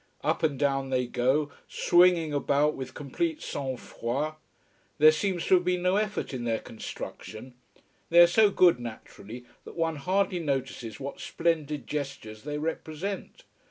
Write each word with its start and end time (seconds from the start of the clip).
Up 0.23 0.41
and 0.41 0.57
down 0.57 0.89
they 0.89 1.05
go, 1.05 1.51
swinging 1.67 2.33
about 2.33 2.73
with 2.73 2.95
complete 2.95 3.39
sang 3.39 3.77
froid. 3.77 4.33
There 4.97 5.11
seems 5.11 5.45
to 5.45 5.53
have 5.53 5.63
been 5.63 5.83
no 5.83 5.97
effort 5.97 6.33
in 6.33 6.43
their 6.43 6.57
construction. 6.57 7.53
They 8.09 8.19
are 8.21 8.25
so 8.25 8.49
good, 8.49 8.79
naturally, 8.79 9.45
that 9.63 9.75
one 9.75 9.97
hardly 9.97 10.39
notices 10.39 10.99
what 10.99 11.19
splendid 11.19 11.85
gestures 11.85 12.45
they 12.45 12.57
represent. 12.57 13.43